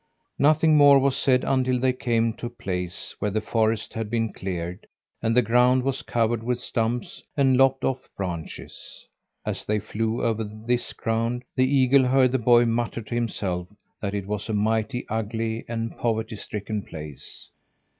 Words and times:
Nothing 0.39 0.77
more 0.77 0.97
was 0.97 1.15
said 1.15 1.43
until 1.43 1.77
they 1.79 1.93
came 1.93 2.33
to 2.33 2.47
a 2.47 2.49
place 2.49 3.13
where 3.19 3.29
the 3.29 3.39
forest 3.39 3.93
had 3.93 4.09
been 4.09 4.33
cleared, 4.33 4.87
and 5.21 5.37
the 5.37 5.43
ground 5.43 5.83
was 5.83 6.01
covered 6.01 6.41
with 6.41 6.59
stumps 6.59 7.21
and 7.37 7.55
lopped 7.55 7.83
off 7.85 8.09
branches. 8.17 9.05
As 9.45 9.63
they 9.63 9.77
flew 9.77 10.23
over 10.23 10.43
this 10.43 10.91
ground, 10.93 11.43
the 11.55 11.67
eagle 11.71 12.05
heard 12.07 12.31
the 12.31 12.39
boy 12.39 12.65
mutter 12.65 13.03
to 13.03 13.13
himself 13.13 13.67
that 14.01 14.15
it 14.15 14.25
was 14.25 14.49
a 14.49 14.53
mighty 14.53 15.05
ugly 15.07 15.65
and 15.67 15.95
poverty 15.95 16.35
stricken 16.35 16.81
place. 16.81 17.51